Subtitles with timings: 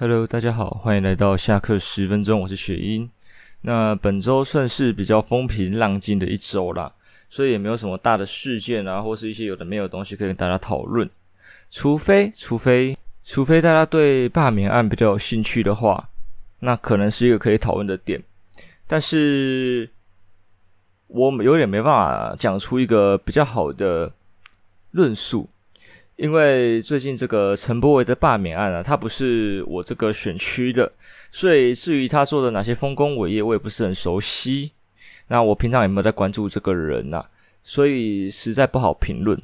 [0.00, 3.10] Hello，大家好，欢迎来到下课十分钟，我是雪英。
[3.62, 6.92] 那本周算是比较风平浪静的一周啦，
[7.28, 11.10] 所以也没有什么大的事件啊，或是一些有的没有的东西可以跟大家讨论。
[11.68, 16.08] 除非，除非，除非大家对罢免案比较有兴趣的话，
[16.60, 18.22] 那可能是一个可以讨论的点。
[18.86, 19.90] 但是，
[21.08, 24.12] 我有点没办法讲出一个比较好的
[24.92, 25.48] 论述。
[26.18, 30.90] 因为最近这个陈柏伟的罢免案啊，他不是我这个选区的，
[31.30, 34.72] 所以至于他做的哪些丰功伟业，我也不是很熟悉。
[35.28, 37.24] 那我平常有没有在关注这个人呐？
[37.62, 39.40] 所以实在不好评论。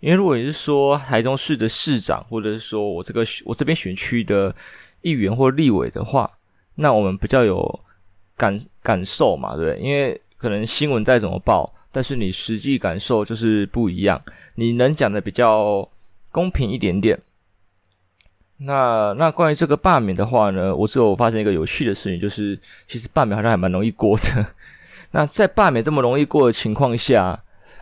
[0.00, 4.54] 因为如果你是说台中市的市长，或者是说我这个我这边选区的
[5.02, 6.30] 议员或立委的话，
[6.76, 7.80] 那我们比较有
[8.34, 9.78] 感感受嘛，对？
[9.78, 14.18] 因为可能新闻再怎么报，但是你实际感受就是不一样。
[14.54, 15.86] 你能讲的比较。
[16.30, 17.18] 公平一点点。
[18.60, 24.46] 那那关于这个罢免的话呢，我只有发现一个有趣的事情，就是其实罢免好像还蛮容易过的。
[25.12, 27.40] 那在罢免这么容易过的情况下，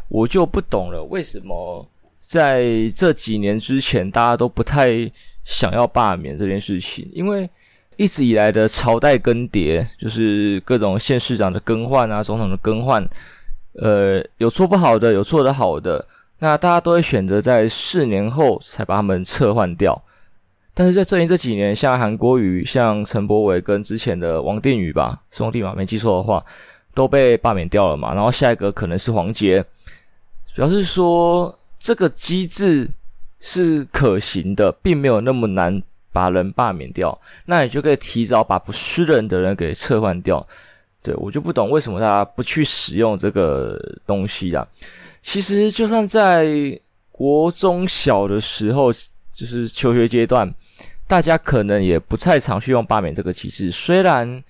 [0.08, 1.88] 我就不懂了，为什么
[2.20, 5.10] 在这几年之前大家都不太
[5.44, 7.10] 想要罢免这件事情？
[7.14, 7.48] 因为
[7.96, 13.02] 一直以来的朝代更迭，就是各种县市长的更换啊，总统的更换，
[13.80, 16.06] 呃，有做不好的，有做得好的。
[16.38, 20.02] 那大家都会选择在四年后才把他们撤换掉，
[20.74, 25.72] 但是在最近这几年，像韩国瑜、像陈柏伟跟之前的王定宇吧，是王定宇吧？
[25.74, 26.44] 没记错的话，
[26.92, 28.12] 都被罢免掉了嘛。
[28.12, 29.64] 然后下一个可能是黄杰，
[30.54, 32.86] 表示说这个机制
[33.40, 37.18] 是可行的，并没有那么难把人罢免掉。
[37.46, 40.46] 那你就可以提早把不适任的人给撤换掉。
[41.02, 44.66] 对，我就不懂为什么大家不去使用这个东西啦。
[45.28, 48.92] 其实，就算在国中小的时候，
[49.34, 50.54] 就是求学阶段，
[51.08, 53.68] 大家可能也不太常去用罢免这个机制。
[53.68, 54.40] 虽然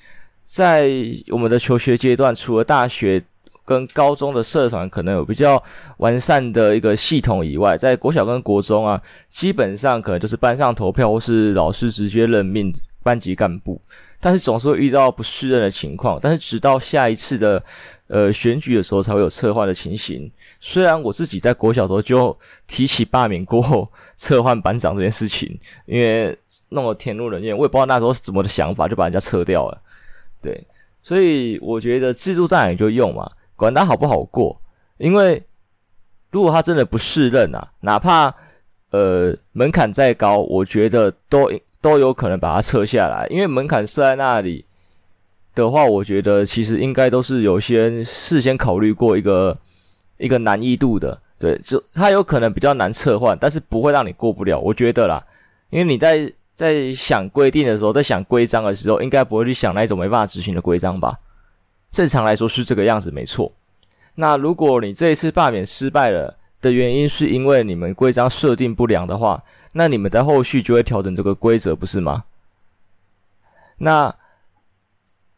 [0.44, 0.91] 在
[1.28, 3.24] 我们的求学阶段，除了大学
[3.64, 5.60] 跟高中的社团可能有比较
[5.97, 9.00] 完善的一个系统以外，在国小跟国中啊，
[9.31, 12.70] 基本上可能就是班上投票或是老师直接任命
[13.03, 13.81] 班级干部。
[14.19, 17.62] 但是总是会遇到不适任的情况，但是直到下一次的
[18.09, 20.31] 呃选举的时候才会有撤换的情形。
[20.61, 22.37] 虽然我自己在国小时候就
[22.67, 26.37] 提起罢免过 撤换班长这件事情，因为
[26.69, 29.83] 弄得天怒人怨，我也不知道那时候怎么的想法，就把人家撤掉了。
[30.43, 30.66] 对，
[31.03, 34.61] 所以我觉得制度在哪就用嘛，管他好不好过。
[34.99, 35.43] 因为
[36.31, 38.34] 如果他真的不适任啊，哪怕
[38.91, 41.50] 呃门槛再高，我觉得都。
[41.78, 44.65] 都有可能把它撤下来，因为门槛设在那里
[45.65, 49.56] 的话，我觉得其实应该都是有些事先考虑过一个
[50.19, 55.25] 一个难易度的，对，就它有可能比较难撤换，但是不会让你过不了，我觉得啦，
[55.71, 61.19] 因为你在在想规定的时候，在想规章的时候，应该不会去想那一种没办法执行的规章吧？
[61.91, 63.50] 正常来说是这个样子，没错。
[64.16, 72.25] 那如果你这一次罢免失败了，的原因是因为你们规章设定不良的话，那你们在后续就会调整这个规则，不是吗？
[73.78, 74.15] 那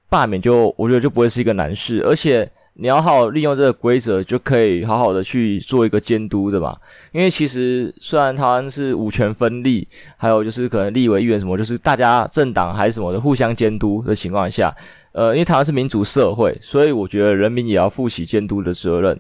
[0.09, 6.77] 罢免就我觉得就不会是一个难事，而且你要好好利用这个规则，就可以好好的去做一个监督的嘛。
[7.13, 9.87] 因为其实虽然台湾是五权分立，
[10.17, 14.75] 还有就是可能立委议员什么，就是大家政党还是什么的互相监督的情况下，
[15.13, 19.19] 呃，因为台湾是民主社会，所以我觉得人民也要负起监督的责任。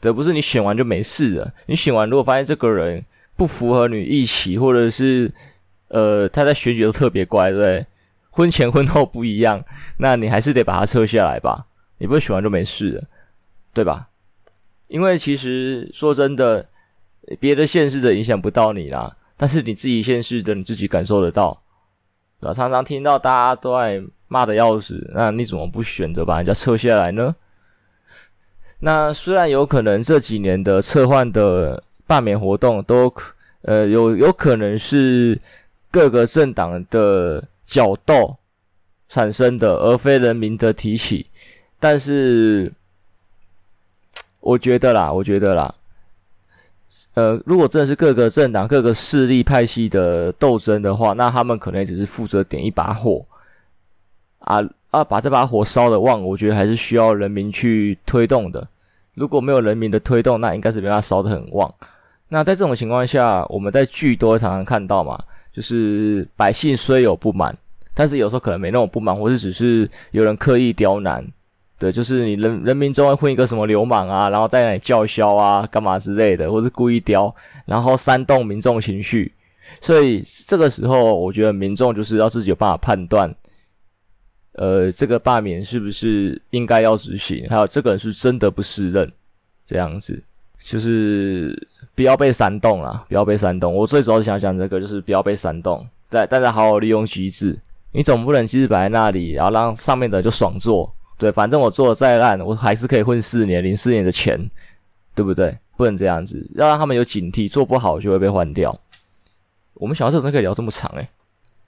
[0.00, 1.52] 对，不是你选完就没事了。
[1.66, 3.04] 你选完，如果发现这个人
[3.36, 5.30] 不符合你预期，或者是
[5.88, 7.86] 呃他在选举都特别乖，对不对？
[8.38, 9.60] 婚前婚后不一样，
[9.98, 11.66] 那你还是得把他撤下来吧。
[11.98, 13.02] 你不喜欢就没事了，
[13.74, 14.06] 对吧？
[14.86, 16.64] 因为其实说真的，
[17.40, 21.60] 别的现实的影响不到你啦，但是你自己现实的你自己感受得到，
[22.40, 22.54] 对吧？
[22.54, 27.34] 常常听到大家都爱骂的要死，那你怎么不选择把人家撤下来呢？
[28.78, 33.12] 那虽然有可能这几年的撤换的罢免活动都，
[33.62, 35.36] 呃，有有可能是
[35.90, 38.38] 各个政党的角斗
[39.08, 41.26] 产生的，而非人民的提起，
[41.78, 42.72] 但是
[44.40, 45.74] 我觉得啦，我觉得啦，
[47.12, 53.24] 呃，如果真的是各个政党、各个势力派系的斗争的话，那他们可能也只是负责点一把火
[54.38, 54.58] 啊。
[54.90, 58.66] 啊，把这把火烧的旺，我觉得还是需要人民去推动的。
[59.12, 61.70] 如果没有人民的推动，那应该是没办法烧得很旺。
[62.30, 65.22] 那在这种情况下，我们在剧都会常常看到嘛，
[65.58, 67.52] 就是百姓虽有不满，
[67.94, 71.26] 但是有时候可能没那么不满，或是只是有人刻意刁难。
[71.80, 77.34] 对，就是你人人民中会混一个什么流氓啊，然后在那里叫嚣啊，干嘛之类的，或是故意刁，
[77.66, 79.32] 然后煽动民众情绪。
[79.80, 83.34] 所以这个时候，我觉得民众就是要自己有办法判断，
[84.52, 89.12] 呃，这个罢免是不是应该要执行，还有这个人是真的不适任，
[89.66, 90.22] 这样子，
[90.58, 93.74] 就是不要被煽动啦，不要被煽动。
[93.74, 97.58] 我最主要想讲这个，就是不要被煽动，对，大家好好利用机制，
[97.92, 104.38] 你总不能机制摆在那里，然后让上面的就爽做，对，反正我做的再烂，我还是可以混四年，零四年的钱，
[105.14, 105.56] 对不对？
[105.76, 108.76] 不能这样子，要让他们有警惕，做不好就会被换掉。
[109.74, 111.08] 我们想到这种可以聊这么长诶、欸，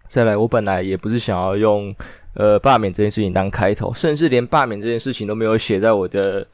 [0.08, 1.94] 再来，我本来也不是想要用
[2.34, 6.44] 呃罢免这件事情当开头，甚至连罢免这件事情都没有写在我的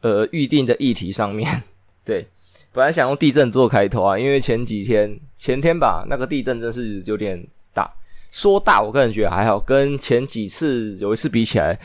[0.00, 1.62] 呃预定的议题上面。
[2.04, 2.26] 对，
[2.72, 7.42] 本来想用地震做开头啊，因为前几天前天吧，那个地震真是有点
[7.72, 7.90] 大。
[8.30, 11.78] 说大，我个人觉得还好，跟前几次有一次比起来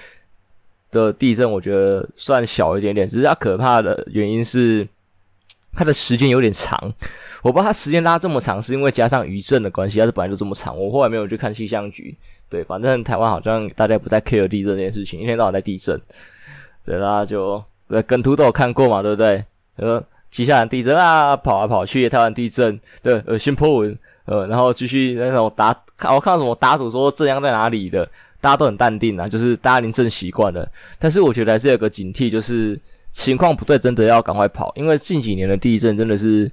[0.91, 3.07] 的地震，我觉得算小一点点。
[3.07, 4.87] 只是它可怕的原因是。
[5.77, 6.79] 它的时间有点长，
[7.43, 10.73] 我不知道它时间拉这么长是因为加上余震的关系，还是本来就这么长。
[10.79, 12.15] 我后来没有去看气象局，
[12.49, 15.99] 对，反正台湾好像大家不再 care 地震这件事情，一天到晚在地震，
[16.85, 19.43] 对，大家就对梗图都有看过嘛，对不对？
[19.77, 25.69] 呃，接下来地震啊，跑来跑去，台湾地震，对，呃，先破文，呃，然后继续那种打，
[26.13, 28.05] 我看到什么打赌说震央在哪里的，
[28.41, 30.67] 大家都很淡定啊，就是大家已经震习惯了，
[30.99, 32.79] 但是我觉得还是有个警惕，就是。
[33.17, 36.51] 情况不对，真的要赶快跑，因为近几年的地震真的是，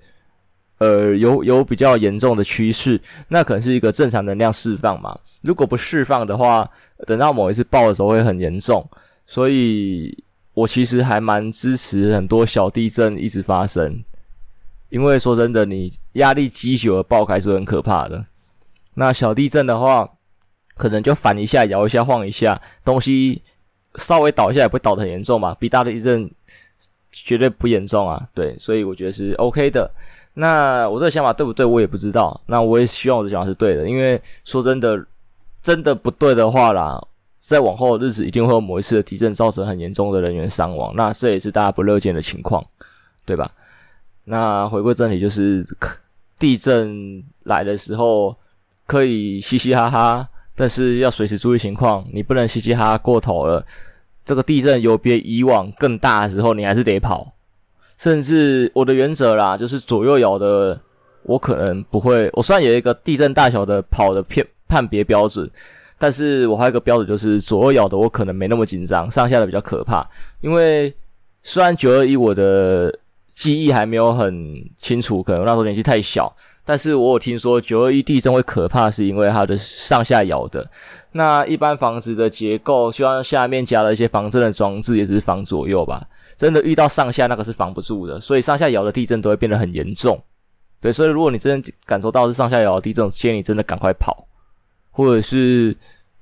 [0.79, 5.19] 呃，有有比较严重的趋势，那可能是一个正常能量释放嘛。
[5.41, 6.71] 如果不释放的话，
[7.05, 8.89] 等到某一次爆的时候会很严重。
[9.27, 10.17] 所以
[10.55, 14.03] 我其实还蛮支持很多小地震一直发生，
[14.91, 18.25] 因为说真的，你压力积久了爆开是很可怕的。
[18.95, 20.09] 那小地震的话，
[20.77, 23.43] 可能就反一下、摇一下、晃一下，东西
[23.97, 26.31] 稍微倒一下也不会倒得很严重嘛，比大的地震。
[27.15, 29.89] 绝对不严重啊，对，所以我觉得是 OK 的。
[30.33, 32.41] 那我这个想法对不对，我也不知道。
[32.47, 34.99] 那我也希望我的想法是对的，因为说真的，
[35.63, 36.99] 真的不对的话啦，
[37.45, 42.65] 在往后的日子一定会有某一次的地震造成很严重的人员伤亡，那这也是大家不乐见的情况，
[43.27, 43.51] 对吧？
[44.25, 45.67] 那回归正题，就是
[46.39, 48.37] 地震来的时候
[48.87, 53.67] 可以嘻嘻哈哈，但是要随时注意情况，你不能嘻嘻哈哈过头了。
[54.25, 57.35] 这个地震有别以往更大的时候，你还是得跑。
[57.99, 60.81] 甚至我的原则啦，就是左右摇的，
[61.25, 62.31] 我可能不会。
[62.35, 65.51] 我虽然有一个地震大小的跑的片判别标准，
[66.03, 70.05] 但是我还有个标准，就是左右摇的我可能没那么紧张，上下的比较可怕。
[70.41, 70.93] 因为
[71.45, 72.93] 虽然九二一我的
[73.33, 74.35] 记忆还没有很
[74.77, 76.35] 清楚，可能那时候年纪太小。
[76.65, 80.69] 但是我有听说九二一地震会可怕，是因为它的上下摇的。
[81.13, 86.05] 那一般房子的结构，就像下面加了一些防震的装置，也只是防左右吧。
[86.37, 90.21] 真的遇到上下那个是防不住的，所以上下摇的地震都会变得很严重。
[90.81, 94.27] 对，所以如果你真的感受到是上下摇的地震，建议你真的赶快跑，
[94.93, 95.77] 或者是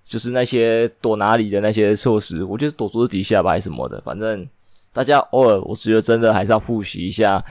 [0.07, 4.01] 就是那些躲哪里的那些措施，我觉得躲桌子底下吧，还是什么的。
[4.01, 4.49] 反正
[4.93, 7.45] 大家偶尔，我觉得真的还是要复习一下。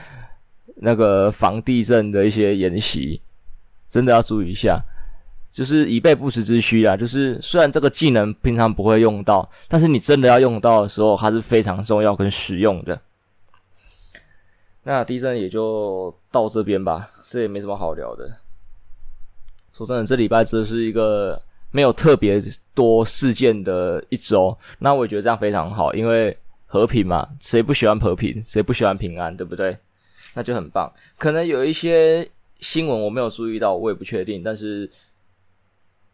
[0.82, 3.20] 那个防地震的一些演习，
[3.86, 4.80] 真的要注意一下，
[5.52, 6.96] 就是以备不时之需啦。
[6.96, 12.98] 就是虽然这个技能平常不会用到，但是你真的要用到的时候，它是非常重要跟实用的。
[14.84, 18.38] 那地震也就到这边吧，这也没什么好聊的。
[19.80, 22.40] 说真的，这礼拜真的是一个没有特别
[22.74, 28.42] 多事件的一周，那我也觉得这样非常好，因为和平嘛，谁不喜欢和平？
[28.42, 29.34] 谁不喜欢平安？
[29.34, 29.76] 对不对？
[30.34, 32.28] 那就很棒，可能有一些
[32.60, 34.42] 新闻我没有注意到，我也不确定。
[34.42, 34.88] 但是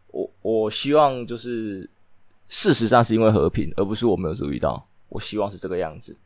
[0.08, 1.88] 我我希望就是
[2.48, 4.86] 事实上是因为和平，而不是我没有注意到。
[5.08, 6.16] 我希望是这个样子。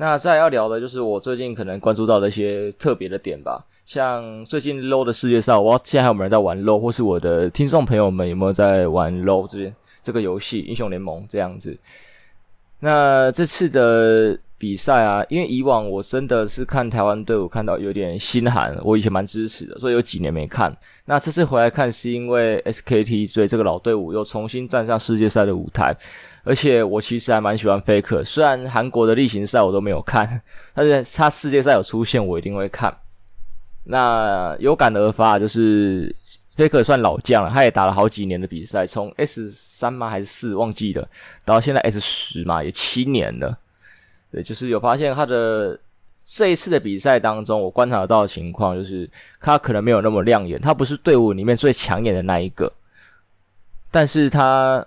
[0.00, 9.70] 那再要聊的就是我最近可能关注到的一些特别的点吧，像最近 LOL 的世界上，我现在还有没有人在玩 LOL，或是我的听众朋友们有没有在玩 LOL 这
[10.02, 11.78] 这个游戏英雄联盟这样子？
[12.78, 14.38] 那这次的。
[14.60, 20.70] 比赛啊，因为以往我真的是看台湾队伍看到有点心寒，我以前蛮支持的，所以有几年没看。
[21.06, 25.96] 那这次回来看是因为 SKT，所以这个老队伍又重新站上世界赛的舞台。
[26.44, 30.42] 而且我其实还蛮喜欢 Faker，虽然韩国的例行赛我都没有看，
[30.74, 32.94] 但是他世界赛有出现，我一定会看。
[33.84, 36.14] 那有感而发，就是
[36.54, 41.08] Faker 算老将了，他也打了好几年的比赛，从 S 三吗还是四忘记了，
[41.46, 43.58] 到现在 S 十嘛，也七年了。
[44.30, 45.78] 对，就是有发现他的
[46.24, 49.08] 这一次的比赛当中，我观察到的情况就是
[49.40, 52.72] 他可能没有那么亮眼，他不是队伍里面最抢眼的那一个，
[53.90, 54.86] 但是他，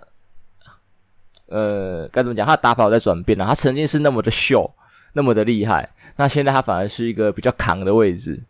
[1.46, 2.46] 呃，该怎么讲？
[2.46, 4.72] 他打法在转变了，他曾经是那么的秀，
[5.12, 8.42] 那么的厉害，那现在他反而是一个比较扛的位置，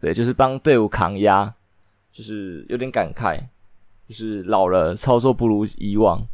[0.00, 1.52] 对，就是帮队伍扛压，
[2.10, 3.38] 就是有点感慨，
[4.08, 6.26] 就是老了，操作不如以往。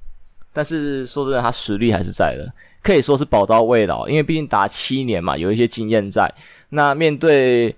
[0.55, 4.09] 但是说真的，他实力还是在的，可以说是宝刀未老。
[4.09, 6.33] 因为毕竟打七年嘛，有一些经验在。
[6.69, 7.75] 那面对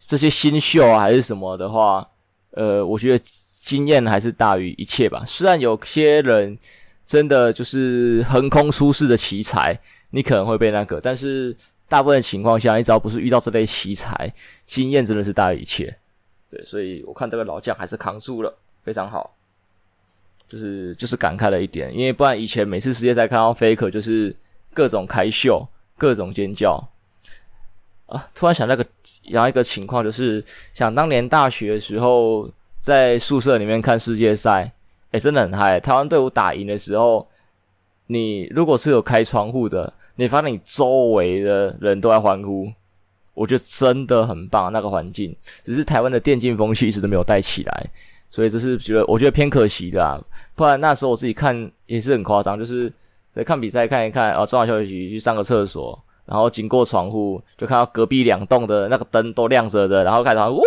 [0.00, 2.04] 这些新秀啊，还是什么的话，
[2.50, 3.24] 呃，我觉得
[3.62, 5.22] 经验还是大于一切吧。
[5.24, 6.58] 虽然有些人
[7.04, 9.78] 真的就是横空出世的奇才，
[10.10, 11.56] 你可能会被那个，但是
[11.88, 14.32] 大部分情况下，你只要不是遇到这类奇才，
[14.64, 15.96] 经验真的是大于一切。
[16.50, 18.52] 对，所以我看这个老将还是扛住了，
[18.82, 19.35] 非常好。
[20.48, 24.34] 就是就是感慨了一点，因为不然以前每次世界赛看到 Faker 就是
[24.72, 25.66] 各种开秀，
[25.98, 26.88] 各种尖叫
[28.06, 28.26] 啊！
[28.34, 28.86] 突然想到个，
[29.24, 32.48] 然后一个情况就是，想当年大学的时候
[32.80, 34.70] 在宿舍里面看世界赛，
[35.10, 35.80] 诶，真的很嗨！
[35.80, 37.26] 台湾队伍打赢的时候，
[38.06, 42.72] 你如果是有开窗户的，你发现你周围的人都在欢呼，
[43.34, 45.34] 我觉得真的很棒，那个环境。
[45.64, 47.86] 只是台湾的电竞风气一直都没有带起来。
[48.28, 52.92] 所以这是觉得我觉得偏可惜的，不然那时候我自己看也是很夸张，就是
[53.34, 60.60] 在看比赛看一看，然后中场休息去上个厕所，然后经过窗户就看到隔壁两栋的那个灯都亮着的，然后开始呜，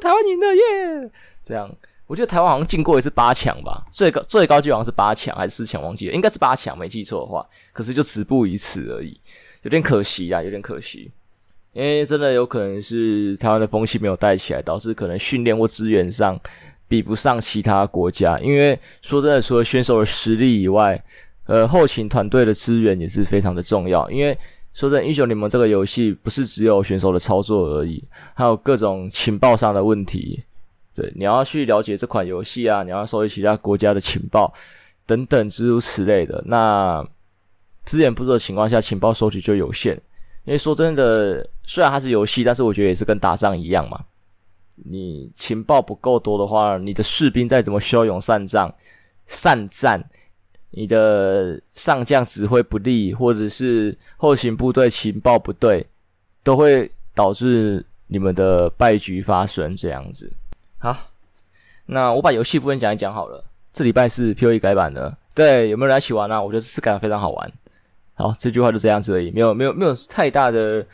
[0.00, 1.10] 台湾赢了耶！
[1.44, 1.70] 这样，
[2.06, 7.46] 我觉得台湾好像进过一次八强吧，最高最高级好像是八强还是四强，忘记了，应该是八强，没记错的话。
[7.72, 9.20] 可是就止步于此而已，
[9.62, 11.10] 有点可惜啊，有点可惜，
[11.72, 16.40] 因为真的有可能是台湾的风气没有带起来，导致可能训练或资源上。
[16.86, 21.02] 比不上其他国家，因为说真的，除了选手的实力以外，
[21.46, 24.08] 呃，后勤团队的资源也是非常的重要。
[24.10, 24.36] 因为
[24.72, 28.02] 说真的，英雄联盟这个游戏不是只有选手的操作而已，
[28.34, 30.42] 还有各种情报上的问题。
[30.94, 34.52] 对，你要去了解这款游戏啊，你要收集其他国家的情报
[35.06, 36.42] 等等诸如此类的。
[36.46, 37.04] 那
[37.84, 40.00] 资源不足的情况下，情报收集就有限。
[40.44, 43.98] 因为说真的，虽然它是游戏，但是我觉得也是跟打仗一样嘛。
[44.84, 48.74] 你情报不够多的话，你的士兵再怎么骁勇善战、
[49.26, 50.02] 善战，
[50.70, 55.86] 你的上将指挥不力，或者是后勤部队情报不对，
[56.42, 59.76] 都会导致你们的败局发生。
[59.76, 60.30] 这样子，
[60.78, 60.96] 好，
[61.86, 63.44] 那我把游戏部分讲一讲好了。
[63.72, 66.42] 这礼拜是 POE 改版的，对，有没有人一起玩啊？
[66.42, 67.52] 我觉得是改版非常好玩。
[68.14, 70.84] 好，这句话就这样子而已，没有，没有，没有太大的。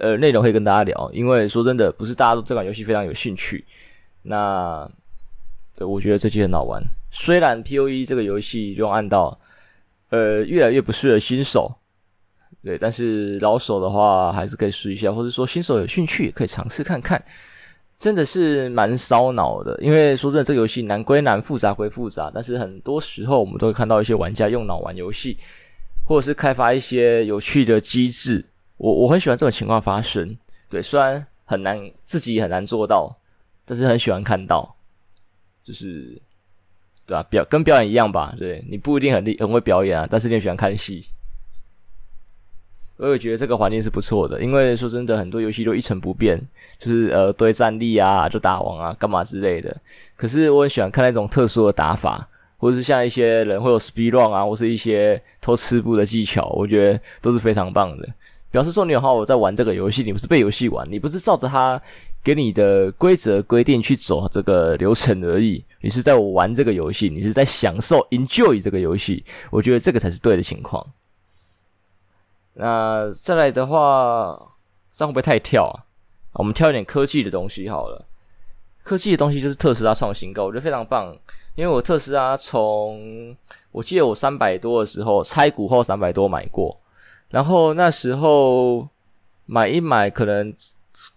[0.00, 3.64] 呃，内容可以跟大家聊，因为说真的，不是大家都这款游戏非常有兴趣。
[4.22, 4.88] 那，
[5.76, 6.82] 对，我觉得这期很好玩。
[7.10, 9.38] 虽然 POE 这个游戏用暗道，
[10.10, 11.74] 呃，越来越不适合新手，
[12.62, 17.22] 对，但是老手的话还是可以试一下，或者说新手有兴趣也可以尝试看看。
[17.98, 25.36] 真的是蛮烧脑的，因为说真的，这个游戏难归难，复杂归复杂，但是很多时候我们都会看到一些玩家用脑玩游戏，
[26.04, 28.44] 或者是开发一些有趣的机制。
[28.78, 30.36] 我我很喜欢这种情况发生，
[30.70, 33.14] 对，虽然很难，自己很难做到，
[33.64, 34.76] 但是很喜欢看到，
[35.62, 36.20] 就是，
[37.06, 37.22] 对吧？
[37.24, 41.04] 表跟表演一样吧，对，你不一定很厉很会表演啊，但是你也喜欢看戏。
[42.98, 46.36] 我也觉得这个环境是不错的，因为说真的，很多游戏都一成不变，
[46.78, 49.76] 就是呃堆战力啊，就打王啊，干嘛之类的。
[50.16, 58.08] 可是我很喜欢看那种特殊的打法，或者是像一些人会有 speed run 啊，或是一些偷吃步的技巧，我觉得都是非常棒的。
[58.50, 61.80] 表示说你有好好在玩这个游戏，你不是被游戏玩，你不是照着它
[62.24, 70.84] 给你的规则规定去走这个流程而已，你是在玩这个游戏，你是在享受 enjoy 这个游戏，我觉得这个才是对的情况。
[72.54, 74.34] 那再来的话，
[74.92, 75.84] 这样会不会太跳啊？
[76.32, 78.06] 我们挑一点科技的东西好了。
[78.82, 81.14] 科技的东西就是特斯拉创新高，我觉得非常棒，
[81.54, 83.36] 因为我特斯拉从
[83.70, 86.74] 我记得我三百多的时候拆股后三百多买过。
[87.30, 88.88] 然后那时候
[89.44, 90.52] 买一买，可能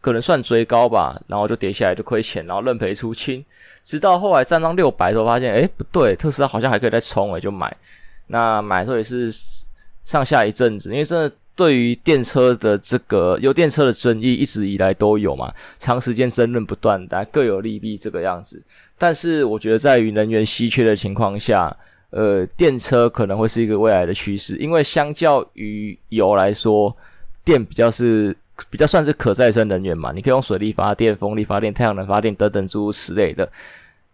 [0.02, 3.44] 可能算追高吧，然后就跌下来就亏钱，然后认赔出清。
[3.86, 7.76] 直到后来站上六百的时候，发现诶不对，特斯拉好像还可以再冲，诶就买。
[8.28, 9.32] 那买的时候也是
[10.04, 18.62] 上下一阵子，因为真的对于电车的这个油电车的争议一直以来都有嘛，长时间争论不断，大家各有利弊这个样子。
[18.98, 21.76] 但是我觉得在于能源稀缺的情况下。
[22.12, 26.96] 呃，电车可能会是一个未来的趋势，因为相较于油来说，
[27.44, 28.36] 电比较是
[28.70, 30.12] 比较算是可再生能源嘛。
[30.14, 33.50] 你可以用水力发电、风力发电、太阳能发电等等诸如此类的。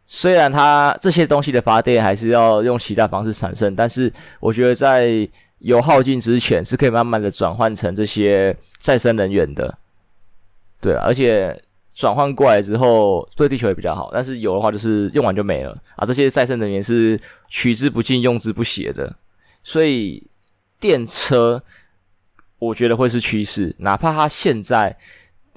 [0.05, 5.27] 虽然它这些东西的发电还是要用其他方式产生，但是我觉得在
[5.59, 9.77] 油耗尽之前是可以慢慢的转换成这些再生能源的。
[10.79, 11.59] 对，而且。
[11.97, 14.11] 转换过来之后，对地球也比较好。
[14.13, 16.05] 但是有的话，就是用完就没了啊。
[16.05, 19.15] 这些再生能源是取之不尽、用之不竭的，
[19.63, 20.21] 所以
[20.79, 21.59] 电车
[22.59, 23.75] 我觉得会是趋势。
[23.79, 24.95] 哪怕它现在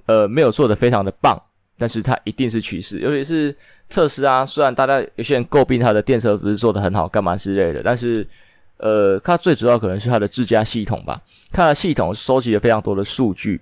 [0.06, 1.38] 呃没有做得非常的棒，
[1.76, 3.00] 但是它一定是趋势。
[3.00, 3.54] 尤其是
[3.90, 8.26] 特斯拉，虽然大家有些人诟病它的电车不是做得很好，干嘛之类的，但是
[8.78, 11.20] 呃，它最主要可能是它的自驾系统吧。
[11.52, 13.60] 它的系统收集了非常多的数据。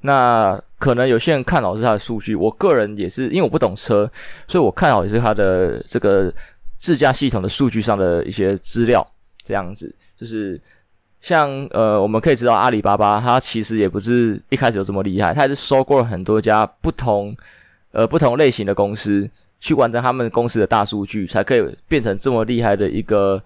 [0.00, 4.10] 那可能有些人看好是它的数据，我个人也是，因为我不懂车，
[4.46, 6.32] 所以我看好也是它的这个
[6.78, 9.06] 自驾系统的数据上的一些资料，
[9.44, 10.60] 这样子就是。
[11.20, 17.36] 像呃，我们可以知道阿里巴巴，它其实也不是一开始就这么厉害，它也是收购了很多家不同
[17.90, 19.28] 呃不同类型的公司，
[19.58, 23.42] 去完成他们公司的大数据，才可以变成这么厉害的一个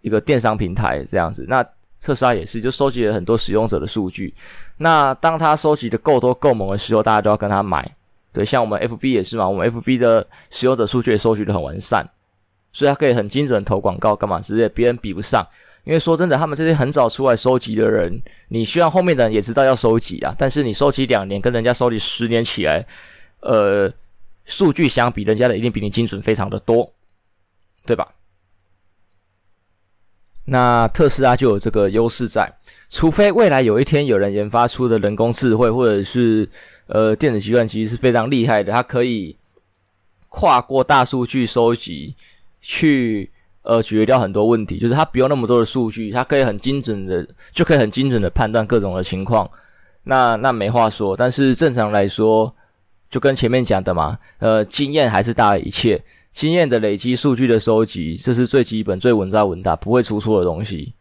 [0.00, 1.44] 一个电商平台这样子。
[1.46, 1.62] 那
[2.00, 4.34] 特斯拉也是，就收集了很多使用者的数据。
[4.78, 7.90] 那当他收集的够多够猛的时候，大家都要跟他买。
[8.32, 12.08] 对，像我们 FB 也是嘛，我们 FB 的使用者数据也收集的很完善，
[12.72, 15.46] 所以他可以很精准投广告干嘛之类，别人比不上。
[15.84, 20.34] 因为说真的，他们这些很早出来收集的人，你希望后面的人也知道要收集啊。
[20.38, 22.86] 但是你收集两年，跟人家收集十年起来，
[23.40, 23.90] 呃，
[24.44, 26.92] 数据相比，人家的一定比你精准非常的多，
[27.84, 28.06] 对吧？
[30.50, 32.52] 那特斯拉就有这个优势在，
[32.90, 36.48] 除非未来有一天有人研发出的人工智慧或者是
[36.86, 39.36] 呃电子计算机是非常厉害的，它可以
[40.28, 42.14] 跨过大数据收集
[42.60, 43.30] 去。
[43.62, 49.48] 呃，解决掉很多问题，就是它不用那么多的数据，它可以很精准的，就可以很精准的判断各种的情况。
[50.02, 51.14] 那那没话说。
[51.14, 52.52] 但是正常来说，
[53.10, 56.02] 就跟前面讲的嘛，呃，经验还是大于一切。
[56.32, 60.94] 经验的累积，数据的收集，这是最基本、最稳扎稳打，不会出错的东西。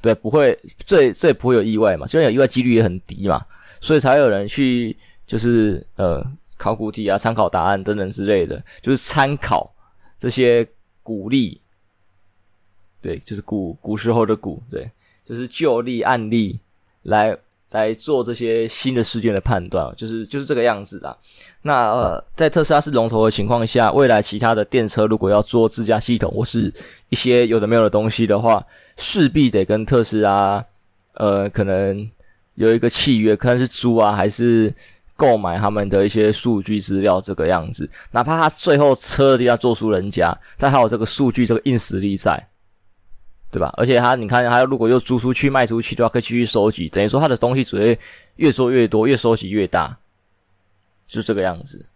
[0.00, 3.44] 对，不会，最最不会有意外嘛，就算有意外几率也很低嘛，
[3.80, 6.24] 所以才有人去就是呃
[6.56, 9.72] 考古题啊、参考答案等等之类的，就是参考
[10.18, 10.66] 这些
[11.02, 11.60] 鼓励。
[13.00, 14.90] 对，就是古古时候的古，对，
[15.24, 16.58] 就是旧例案例
[17.02, 17.36] 来
[17.72, 21.16] 来做这些新的事件的判断，就是就是这个样子的。
[21.62, 26.72] 那呃，在特斯拉是龙头的情况下，未来其他的电车如果要做自驾系统或是
[27.10, 28.64] 一些有的没有的东西的话，
[28.96, 30.64] 势必得跟特斯拉
[31.14, 32.08] 呃可能
[32.54, 34.72] 有一个契约，可能是租啊，还是
[35.14, 37.88] 购买他们的一些数据资料这个样子。
[38.12, 42.47] 哪怕他最后车的地方做出人家，但还有这个数据这个硬实力在。
[43.50, 43.72] 对吧？
[43.76, 47.98] 而且他，你看，他如果又租出去、卖出去的话，可以继续收集，等于说他的东西只会
[48.36, 49.98] 越做越多，越收集越大，
[51.06, 51.86] 就这个样子。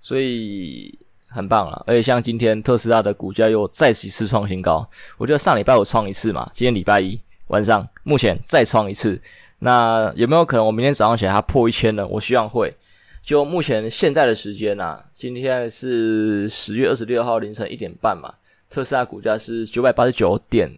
[0.00, 1.84] 所以很棒啊！
[1.86, 9.20] 而且像今天特斯拉的股价又再次创新高，我觉得上礼拜我创一次嘛，今天礼拜一晚上目前再创一次，
[9.60, 12.06] 那有没有可能我明天早上起来它破一千呢？
[12.06, 12.74] 我希望会。
[13.22, 18.34] 就目前现在的时间呐、啊，今天是十月二十六号凌晨一点半嘛。
[18.70, 20.70] 特斯拉股价是九百八十九点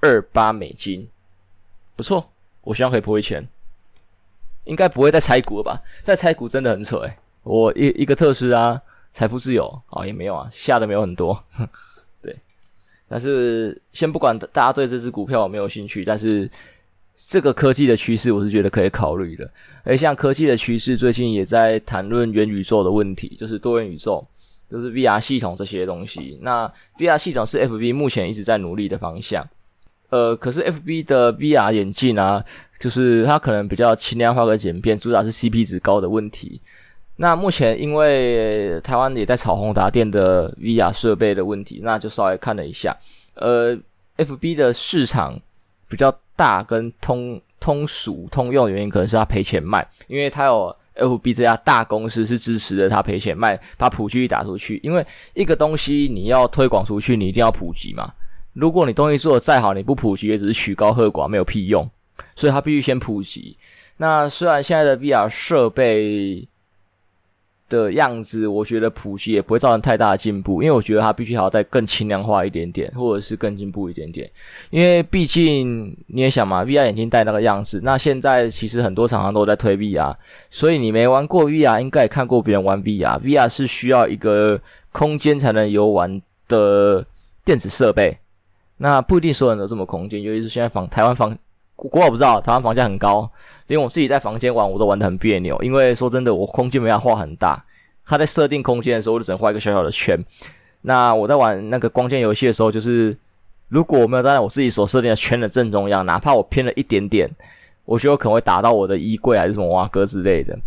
[0.00, 1.08] 二八美金，
[1.96, 2.30] 不错，
[2.62, 3.46] 我希望可以破一千，
[4.64, 5.82] 应该不会再拆股了吧？
[6.02, 8.80] 再拆股真的很扯诶，我一一个特斯拉
[9.12, 11.42] 财富自由啊、哦、也没有啊，下的没有很多，
[12.20, 12.36] 对。
[13.08, 16.48] 但是先不管大家对这支股票有没有兴趣，但是
[17.16, 19.50] 这个科技的趋势我是觉得可以考虑的。
[19.82, 24.24] 而像科技的趋势，最近也在谈论元宇宙的问题，就是多元宇宙。
[24.70, 29.46] 就是 VR 系统这些东西，那 VR 系统是 FB 目前一直在努力的方向。
[30.10, 32.44] 呃，可是 FB 的 VR 眼镜啊，
[32.78, 36.60] 就是它可能比较轻量化和简便，主打是 CP 值高的问题。
[37.16, 42.96] 那目前因为台湾也在炒宏达电的 VR 设备的问题，那就稍微看了一下。
[43.34, 43.76] 呃
[44.16, 45.38] ，FB 的市场
[45.88, 50.74] 比较大跟通通俗通用的原因，可能是它赔钱卖，因为它有。
[50.98, 54.80] FB 这家大公司是支持的，他赔钱卖，把普及打出去。
[54.82, 58.12] 因为一个东西你要推广出去，你一定要普及嘛。
[58.52, 61.88] 如果你东西做的再好，你不普及，也只是曲高和寡，没有屁用。
[62.34, 63.56] 所以它必须先普及。
[63.96, 66.48] 那虽然现在的 VR 设备，
[67.68, 74.30] 的样子，我觉得普及也不会造成太大的进步，因为我觉得它必须还要再更轻量化一点点，或者是更进步一点点。
[74.70, 80.14] 因为毕竟你也想嘛，VR 眼镜戴那个样子，那现在其实很多厂商都在推 VR，
[80.50, 83.20] 所以你没玩过 VR，应该也看过别人玩 VR。
[83.20, 84.60] VR 是需要一个
[84.92, 87.04] 空间才能游玩的
[87.44, 88.16] 电子设备，
[88.78, 91.36] 那不一定所有人都这么空间，尤其是现在房台湾房。
[91.86, 93.30] 国我不知道，台湾房价很高，
[93.68, 95.56] 连我自己在房间玩我都玩得很别扭。
[95.62, 97.64] 因为说真的，我空间没法画很大，
[98.04, 100.18] 他在设定空间的时候，我就只能画一个小小的圈。
[100.80, 103.16] 那我在玩那个光剑游戏的时候，就是
[103.68, 107.30] 如果我没有站在我自己所设定的圈的正中央，哪怕我偏了一点点，
[107.84, 110.58] 我觉得可能会打到我的衣柜还是什么蛙哥之类的。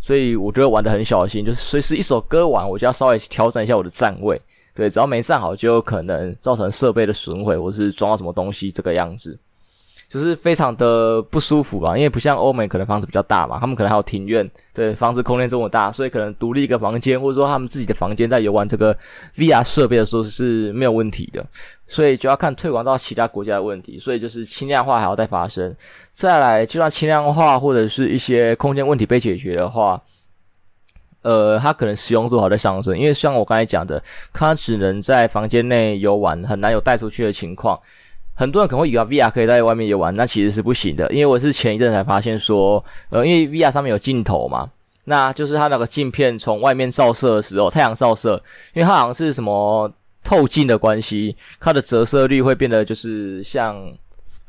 [0.00, 4.40] 所以我觉得玩得很小心，就是随时一首歌完，我就要稍微调整一下我的站位。
[4.74, 9.38] 对，只要没站好，就有可能造成设备的损毁，或是撞到什么东西这个样子。
[10.10, 18.92] 就是非常的不舒服吧，因为不像欧美可能房子比较大嘛，他们可能还有庭院，对，房子空间这么大，所以可能独立一个房间，或者说他们自己的房间在游玩这个
[19.36, 21.46] VR 设备的时候是没有问题的，
[21.86, 25.72] 所以就要看推广到其他国家的问题，所以就是轻量化还要再发生，
[26.12, 30.02] 再来就算轻量化或者是一些空间问题被解决的话，
[31.22, 37.78] 呃，它可能使用度还在上升，因为像我刚才讲的，它只能在房间内游玩，很难有带出去的情况。
[38.40, 41.06] 很多人可能会以为 VR 可以在外面游玩，那其实是不行的。
[41.12, 44.66] 因为我是前一阵才发现说，呃，因为 VR 上面有镜头嘛，
[45.04, 49.92] 那就是它那个镜片从外面照射的时候，太阳照射，因为它好像是什么
[50.24, 53.76] 透镜的关系，它的折射率会变得就是像。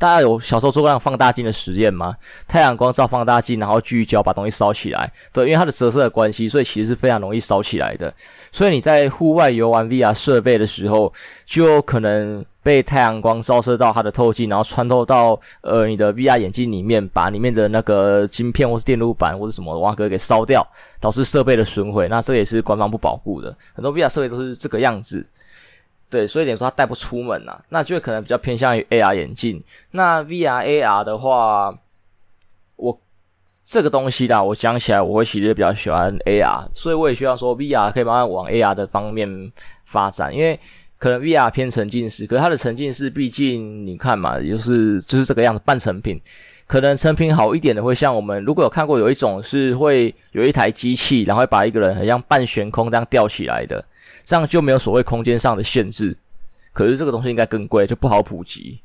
[0.01, 2.15] 大家有小时候做过那种放大镜的实验吗？
[2.47, 5.13] 太阳光照放大镜，然后聚焦把东西烧起来。
[5.31, 8.11] 对，因为它的折射的关系，所以其实是非常容易烧起来的。
[8.51, 11.13] 所以你在户外游玩 VR 设备的时候，
[11.45, 20.67] 就有可能被太阳光照射到它的透镜，然后穿透到呃你的 VR 眼镜里面，把里面的那个晶片或是电路板或者什么挖格给烧掉，
[20.99, 22.07] 导致设备的损毁。
[22.07, 25.23] 那这也是官方不保护的，很多 VR 设备都是这个样子。
[26.11, 29.63] 对，所以等于说他带不出门呐、啊，那就可能比较偏向于 AR 眼镜。
[29.91, 31.73] 那 VR AR 的话，
[32.75, 33.01] 我
[33.63, 39.51] 这个东西啦，我讲起来我会其实比较喜欢 AR，所以我也需要说 VR 可以慢慢往 AR 的方面
[39.85, 40.59] 发展，因为
[40.97, 46.21] 可能 VR 偏沉浸式，可是它的沉浸式毕竟你看嘛，就是就是这个样子半成品，
[46.71, 53.83] 可能成品好一点的会像我们如果有看过有一种是会有一台机器，然后把一个人很像半悬空这样吊起来的。
[54.23, 56.15] 这样就没有所谓空间上的限制，
[56.71, 58.79] 可是这个东西应该更贵，就不好普及。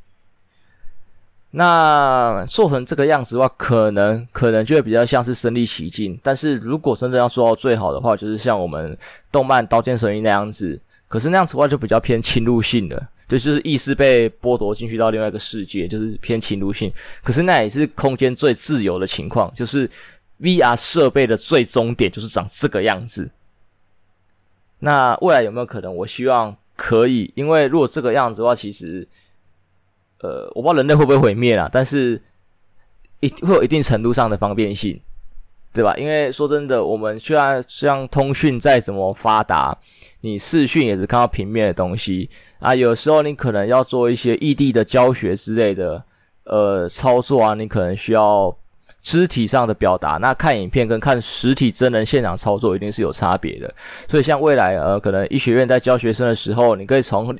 [1.53, 6.19] 那做成这个样子的话，可能可能就会比较像是身临其境。
[6.25, 8.99] 但是如果真的要做到最好的话，就是像我们
[9.31, 10.81] 动漫《刀剑神域》那样子。
[11.07, 16.93] 可是那样子的话就比较偏侵入性的，就就是意识被剥夺进去到另外一个世界，就是偏侵入性。
[17.23, 19.89] 可是那也是空间最自由的情况，就是
[20.41, 23.31] VR 设备的最终点就是长这个样子。
[24.79, 25.95] 那未来有没有可能？
[25.95, 29.09] 我希望可以，因为如果这个样子的话，其实，
[30.21, 32.21] 呃，我不知道人类会不会毁灭啊，但是
[33.21, 35.01] 一会有一定程度上的方便性，
[35.77, 35.95] 对吧？
[35.97, 39.77] 因为说真的，我们虽然像通讯再怎么发达，
[40.23, 46.03] 你视讯也是看到平面的东西啊，有时候你可能要做一些异地的教学之类的，
[46.45, 48.57] 呃，操作啊，你可能需要。
[48.99, 53.73] 肢体上的表达，那看影片跟看实体真人现场操作一定是有差别的。
[54.09, 57.33] 所以像未来呃，可能医学院在教学生的时候，你可以从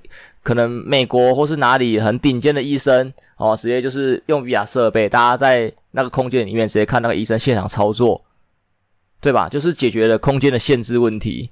[0.45, 8.23] 可能美国或是哪里很顶尖的医生哦，直接就是用 VR 设备，大家在那个空间里面直接看那个医生现场操作，
[9.27, 9.49] 对吧？
[9.49, 11.51] 就是解决了空间的限制问题，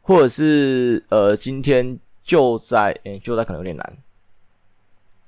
[0.00, 3.98] 或者是呃，今天就在诶，就在可能有点难，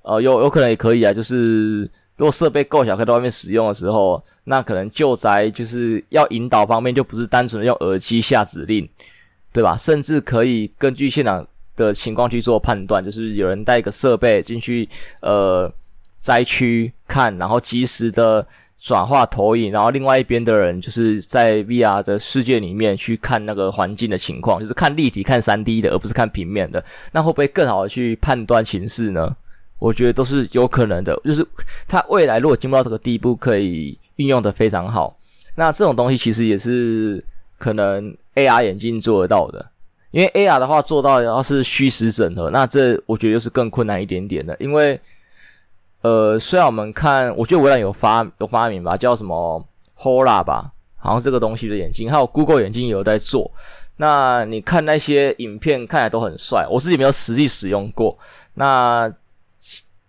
[0.03, 1.91] 呃，有有可能也可以啊，就是。
[2.17, 8.87] 如果设备够小，可以在外面使用的时候，那可能救灾就是要引导方面，就不是单纯的用耳机下指令，
[9.55, 9.75] 对吧？
[9.75, 11.47] 甚至可以根据现场
[11.77, 14.87] 的情况去做判断，就是有人带一个设备进去，
[15.23, 15.73] 呃，
[16.19, 18.47] 灾区看，然后及时的
[18.81, 26.83] 转化投影，然后另外一边的人就是在 VR 的世界里面去看那个环境的情况，就是看立体、看 3D 的，而不是看平面的。
[27.13, 29.37] 那会不会更好的去判断形势呢？
[29.79, 31.47] 我觉得都是有可能的，就是
[31.89, 35.17] 它未来如果进步到这个地步，可以运用的非常好。
[35.55, 37.23] 那这种东西其实也是
[37.59, 39.71] 可能 AR 眼镜做得到的，
[40.11, 44.57] 因为 AR 的话做到要是虚实整合，那这我觉得就是更困难一点点的。
[44.59, 44.99] 因为
[46.03, 49.63] 呃，虽然我们看，我觉得微软有发有发明吧，叫什么
[49.99, 53.51] HOLA 吧，好像这个东西的眼镜，还有 Google 眼镜也有在做。
[53.97, 58.17] 那你看那些影片，看起来都很帅，我自己没有实际使用过。
[58.55, 59.13] 那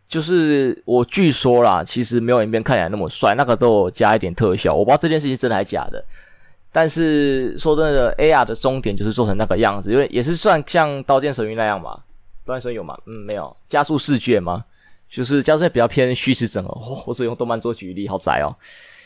[0.07, 6.01] 就是我据说啦，其实没有影片看起来那么帅，那个都有加一点特效，我不知道这件事情真的还是假的。
[6.71, 11.99] 但是说真的，AR 的终点就是做成那个样子，因为也是算像《刀剑神域》那样嘛。
[12.47, 12.97] 《刀剑神域》有吗？
[13.05, 13.53] 嗯，没有。
[13.67, 14.63] 加速世界吗？
[15.11, 16.71] 就是加速比较偏虚实整合。
[16.71, 18.49] 哦，我只用动漫做举例，好窄哦。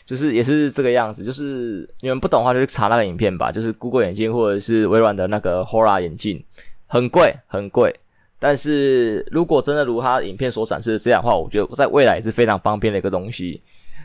[0.05, 3.51] 就是也是这个样子，就是你们不懂的话，就去查那个影片吧。
[3.51, 6.41] 就是 Google 眼镜或者是微软的那个 HOLA 眼镜，
[6.85, 7.93] 很贵，很贵。
[8.37, 13.59] 但是如果真的如他影片所展示的这样的话，我觉得在未来也是非常方便的一个东西。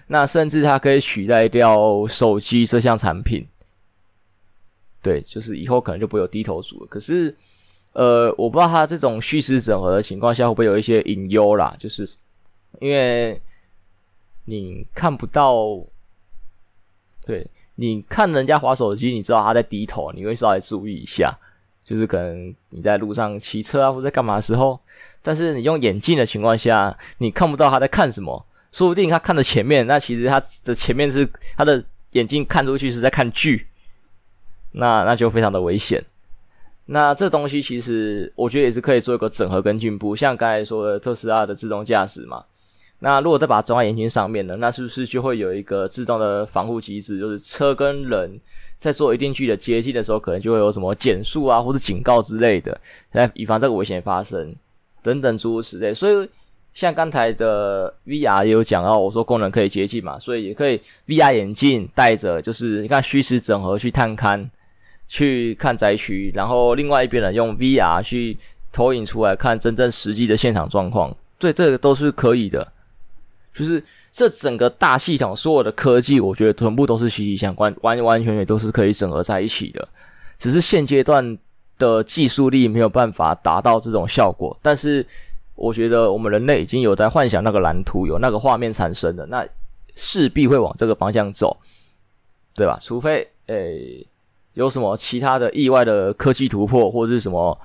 [0.07, 3.47] 那甚至它可以取代掉手机这项产品。
[5.03, 6.87] 对，就是以后可能就不会有低头族了。
[6.89, 7.35] 可是，
[7.93, 12.09] 呃，我不知道他这种虚实整合的情况下会不会有一些隐忧啦，就是
[12.81, 13.41] 因为
[14.45, 15.57] 你看不到，
[17.27, 21.37] 对，你看人家滑手机，你知道他在低头，你会稍微注意一下。
[21.83, 24.79] 就是可能你在路上骑车啊，或者干嘛的时候，
[25.23, 33.67] 但是你用眼镜的情况下，你看不到他在看什么，说不定他看着前面，那其实他的前面是他的眼镜看出去是在看剧，
[34.71, 36.05] 那那就非常的危险。
[36.93, 42.45] 那这东西其实我觉得也是可以做一个整合跟进步，像刚才说的特斯拉的自动驾驶嘛。
[42.99, 47.21] 那如果再把它装在眼镜上面呢，那是不是就会有一个自动的防护机制？
[47.21, 48.39] 就是车跟人
[48.77, 52.77] 在做一定距离的接近的时候，可能就会有什么减速啊，或者警告之类的，
[53.13, 54.53] 来以防这个危险发生
[55.01, 55.95] 等等诸如此类。
[55.95, 56.29] 所以
[56.75, 64.45] 像刚才的 VR 也有讲到，我说功能可以接近嘛，所以也可以 VR 眼镜戴着，就是你看虚实整合去探勘。
[65.13, 68.39] 去看灾区，然后另外一边呢，用 VR 去
[68.71, 72.73] 投影出来看真正实际的现场状况，对，这个都是可以的。
[73.53, 79.89] 就是这整个大系统所有的科技，我觉得全部都是息息相关，完完全全都是可以整合在一起的。
[80.39, 81.37] 只是现阶段
[81.77, 85.05] 的技术力没有办法达到这种效果，但是
[85.57, 89.45] 我觉得我们人类已经有在幻想那个蓝图，有那个画面产生的，那
[89.97, 91.57] 势必会往这个方向走，
[92.55, 92.79] 对吧？
[92.81, 94.07] 除非诶。
[94.55, 97.59] 有什么其他的意外的科技突破，或者是什么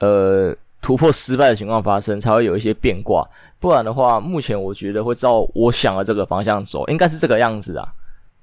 [0.00, 3.26] 呃突破失败的情况发生，才会有一些变卦。
[3.60, 7.86] 不然的话，目前我觉得会照我想的这个方向走，应该是这个样子啊，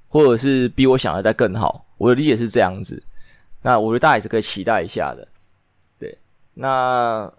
[0.08, 1.84] 或者是比我想的再更好。
[1.98, 3.02] 我的理解是这样子。
[3.62, 5.28] 那我觉得大家也是可以期待一下的。
[5.98, 6.16] 对，
[6.54, 7.30] 那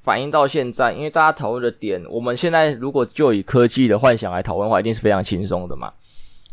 [0.00, 5.92] 反映到现在，因为大家讨论的点，我们现在如果就以科技的幻想来讨论的话，一定是非常轻松的嘛。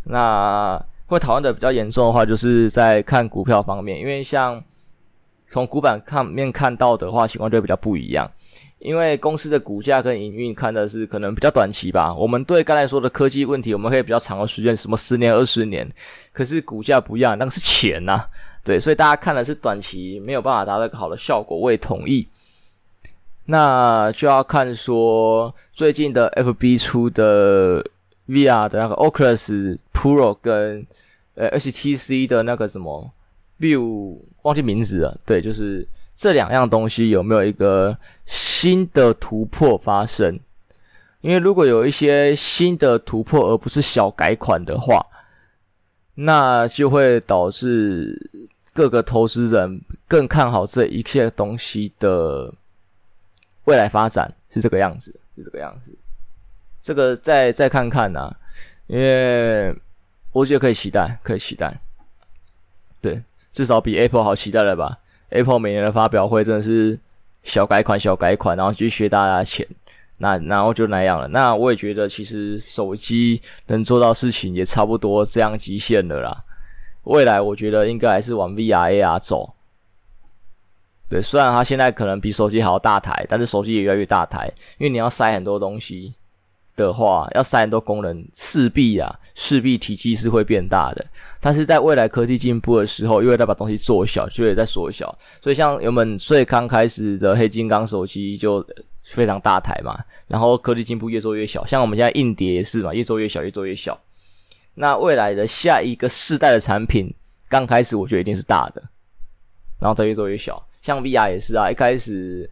[0.04, 0.78] 那
[1.16, 4.64] 会讨论的比较严重的话，就是在看股票方面，因为像
[5.50, 8.32] 从股板看面看到的话，情况就比较不一样。
[8.80, 12.12] 因为公司的股价跟营运看的是可能比较短期吧。
[12.16, 15.88] 我们对刚才说的科技问题，我们可以比较长的时间，什么十年、二十年，
[16.32, 18.26] 可是股价不一样，那个是钱呐、
[18.66, 21.56] 对，所以大家看的是短期，没有办法达到好的效果。
[21.58, 22.28] 我也同意。
[23.46, 27.86] 那就要看说最近的 FB 出的。
[28.28, 30.86] VR 的那个 Oculus Pro 跟
[31.36, 33.12] 呃 HTC 的那个什么
[33.60, 40.40] View 忘记名字了，对，就是这两样东西有没有一个新的突破发生？
[41.22, 45.06] 因为如果有一些新的突破，而不是小改款的话，
[46.16, 48.20] 那就会导致
[48.74, 52.52] 各个投资人更看好这一切东西的
[53.66, 55.96] 未来发展，是这个样子，是这个样子。
[56.82, 58.36] 这个再再看看呐、
[58.88, 59.74] 因为
[60.32, 61.80] 我觉得可以期待，可以期待。
[63.00, 64.98] 对，至少比 Apple 好期待了吧
[65.30, 67.00] ？Apple 每年的发表会真的是
[67.44, 69.68] 小改款、小改款，然后去削大家的钱，
[70.18, 71.28] 那然后就那样了。
[71.28, 76.44] 那我也觉得，其实手机能做到事情也差不多这样极限了啦。
[77.04, 79.54] 未来我觉得应该还是往 VR、AR 走。
[81.10, 86.14] 对，虽然它现在可能比手机还要大台，但是手机也越来越大台，因为你要塞很多东西。
[86.76, 91.06] 的话，要塞很多功能，势必啊，势必体积是会变大的。
[91.40, 95.16] 但是在未来科技进步的时候，又会再把东西做小，就会再缩小。
[95.42, 98.66] 所以像原本最刚开始的黑金刚手机就
[99.04, 101.66] 非常大台嘛，然后科技进步越做越小。
[101.66, 104.00] 像我们现在硬碟也是嘛，越做越小，越做越小。
[104.76, 107.14] 那未来的下一个世代的产品，
[107.50, 108.82] 刚开始我觉得一定是大的，
[109.80, 110.64] 然后再越做越小。
[110.82, 112.50] 像 VR 也是啊，一开始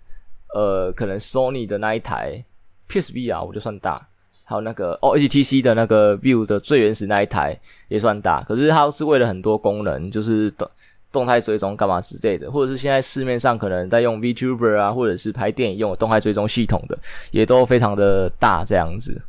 [0.53, 2.43] 呃，可能 Sony 的那一台
[2.89, 4.05] PSVR 我就算大。
[4.45, 7.55] 还有那个哦，HTC 的那个 View 的最原始那一台
[7.87, 10.67] 也算大，可是它是为了很多功能，就是动
[11.11, 16.97] 动态追踪干嘛之类的，或者是现在市面上可能在用 VTuber 啊，或者是拍电影用动态追踪系统的，
[17.29, 19.21] 也都非常的大这样子。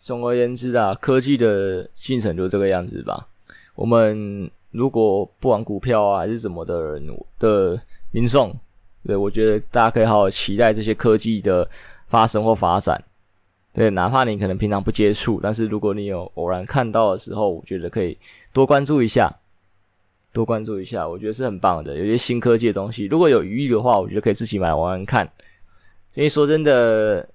[0.00, 3.28] 总而言之啊，科技的进程就这个样子吧。
[3.76, 7.06] 我们如果不玩股票啊还是什么的人
[7.38, 8.52] 的民众，
[9.06, 11.68] 对，我觉得大家可以好好期待这些科技的。
[12.08, 13.02] 发生或发展，
[13.72, 18.18] 对，哪怕你可能平常不接触，但是如果你有偶然看到的时候，我觉得可以
[18.52, 19.34] 多关注一下，
[20.30, 21.96] 多关注一下，我觉得是很棒的。
[21.96, 25.26] 有些新科技的东西，如果有余裕的话，我觉得可以自己买玩玩看。
[26.12, 27.26] 因为说真的，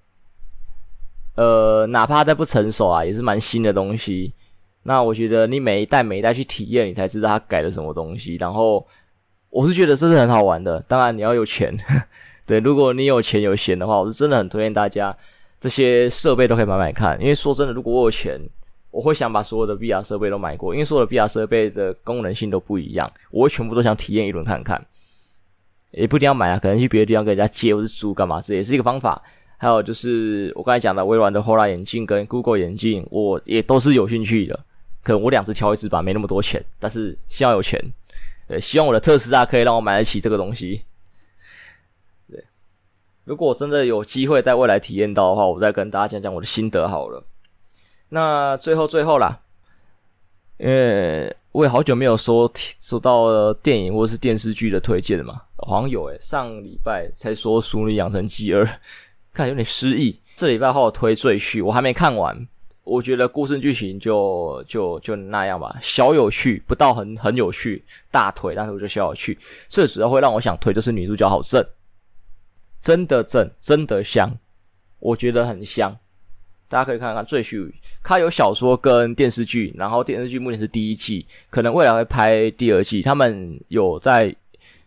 [1.34, 4.32] 呃，哪怕再不成熟啊，也是蛮新的东西。
[4.84, 8.36] 那我觉得你每一代每一代去体验，你才知道它改了什么东西。
[8.36, 8.86] 然后
[9.50, 11.76] 我是觉得这是很好玩的，当然你要有钱。
[12.46, 15.14] 对，如果你有钱有闲的话，我是真的很推荐大家
[15.60, 17.20] 这些设备都可以买买看。
[17.20, 18.40] 因为说真的，如果我有钱，
[18.90, 24.82] 我会想把所有的 VR 设备都买过，因为所有的 VR 设备的功能性都不一样，我会全部都想体验一轮看看。
[25.92, 29.22] 也不一定要买啊，可能去别的地方跟人家借或是租干嘛，这也是一个方法。
[29.56, 34.58] 还有就是我刚才讲的微软的 HOLA 眼镜跟 Google 眼镜，我也都是有兴趣的，
[35.02, 37.82] 可能我两只挑一只吧，没那么多钱，但是先要有钱。
[38.48, 40.82] 对，希望我的特斯拉可以让我买得起这个东西。
[42.30, 42.42] 对，
[43.24, 47.22] 如果真的有机会在未来体验到的话，我再跟大家讲讲我的心得好了。
[48.08, 49.38] 那最后最后啦，
[50.56, 58.64] 因为我也好久没有说说到电影或者是电视剧的推荐了嘛，好像有诶、上礼拜才说《淑女养成记二》，
[59.32, 60.18] 看有点失忆。
[60.36, 62.48] 这礼拜后推《赘婿》，我还没看完。
[62.88, 69.36] 我觉得故事剧情就就就那样吧，小有趣，不到很很有趣，大腿，但是我觉得小有趣。
[69.68, 71.62] 最主要会让我想推就是女主角好正，
[72.80, 74.34] 真的正，真的香，
[75.00, 75.94] 我觉得很香。
[76.66, 77.66] 大家可以看看《赘婿》，
[78.02, 84.34] 它有小说跟电视剧，然后电视剧目前是第一季，可能未来会拍第二季，他们有在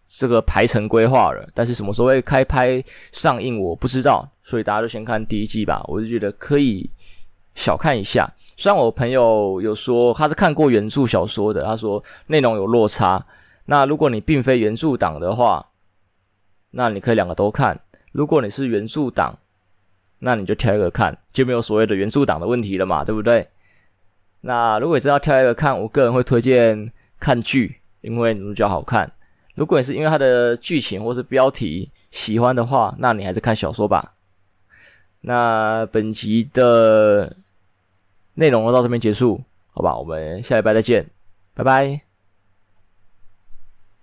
[0.08, 5.84] 这个排程规划了，但是什么时候会开拍上映我不知道，所以大家就先看第一季吧。
[5.88, 6.90] 我就觉得可以。
[7.56, 13.26] 小看一下，虽然我朋友有说他是看过原著小说的，他说内容有落差。
[13.66, 15.66] 那如果你并非原著党的话，
[16.72, 17.76] 那你可以两个都看；
[18.12, 19.38] 如果你是原著党，
[20.20, 23.48] 那你就挑一个看，就没有所谓的原著党的问题了嘛，对不对？
[24.42, 29.12] 那如果你真要挑一个看，我个人会推荐看剧，因为女主角好看。
[29.56, 34.14] 如果你是因为它的剧情或是标题喜欢的话，那你还是看小说吧。
[35.22, 37.36] 那本集的
[38.34, 39.42] 内容就到这边结束，
[39.74, 41.06] 好吧，我们下礼拜再见，
[41.54, 42.11] 拜拜。